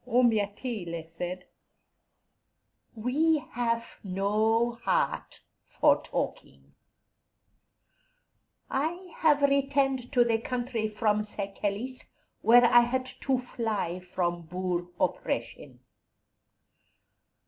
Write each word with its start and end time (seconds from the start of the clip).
Umyethile 0.07 1.05
said: 1.07 1.45
"We 2.95 3.37
have 3.51 3.99
no 4.03 4.79
heart 4.83 5.41
for 5.63 6.01
talking. 6.01 6.73
I 8.67 9.13
have 9.17 9.43
returned 9.43 10.11
to 10.13 10.23
the 10.23 10.39
country 10.39 10.87
from 10.87 11.21
Sechelis, 11.21 12.07
where 12.41 12.65
I 12.65 12.79
had 12.79 13.05
to 13.19 13.37
fly 13.37 13.99
from 13.99 14.41
Boer 14.41 14.87
oppression. 14.99 15.81